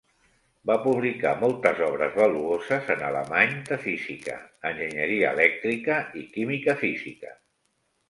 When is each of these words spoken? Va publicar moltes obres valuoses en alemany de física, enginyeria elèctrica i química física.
Va 0.69 0.77
publicar 0.85 1.33
moltes 1.41 1.81
obres 1.87 2.17
valuoses 2.21 2.91
en 2.95 3.05
alemany 3.11 3.55
de 3.69 3.79
física, 3.85 4.41
enginyeria 4.73 5.37
elèctrica 5.39 6.03
i 6.23 6.29
química 6.37 6.81
física. 6.85 7.37